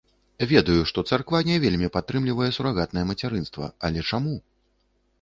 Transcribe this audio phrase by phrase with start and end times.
[0.51, 4.39] Ведаю, што царква не вельмі падтрымлівае сурагатнае мацярынства, але чаму?